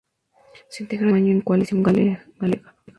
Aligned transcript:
Se 0.69 0.81
integró 0.81 1.09
en 1.15 1.17
ese 1.17 1.21
mismo 1.21 1.27
año 1.27 1.31
en 1.35 1.41
Coalición 1.41 1.83
Galega. 1.83 2.25